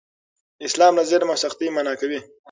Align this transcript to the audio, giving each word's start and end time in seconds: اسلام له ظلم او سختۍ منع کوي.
اسلام 0.67 0.93
له 0.99 1.03
ظلم 1.09 1.29
او 1.33 1.39
سختۍ 1.43 1.67
منع 1.75 1.93
کوي. 2.01 2.19